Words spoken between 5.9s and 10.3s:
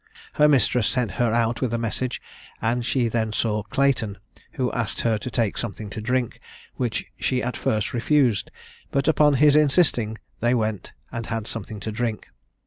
to drink, which she at first refused; but upon his insisting